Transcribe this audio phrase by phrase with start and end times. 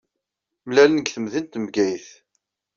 [0.67, 2.07] Mlalen deg temdint n Bgayet.